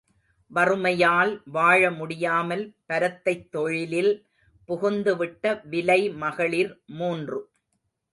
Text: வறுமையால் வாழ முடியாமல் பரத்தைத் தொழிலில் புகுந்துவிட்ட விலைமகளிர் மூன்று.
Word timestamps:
வறுமையால் 0.51 1.41
வாழ 1.45 1.91
முடியாமல் 1.91 2.63
பரத்தைத் 2.89 3.51
தொழிலில் 3.51 4.25
புகுந்துவிட்ட 4.67 5.53
விலைமகளிர் 5.71 6.73
மூன்று. 6.85 7.39